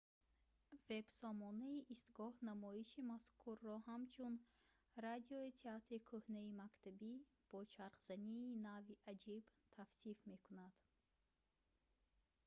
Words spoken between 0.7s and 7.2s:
вебсомонаи истгоҳ намоиши мазкурро ҳамчун радиои театри кӯҳнаи мактабӣ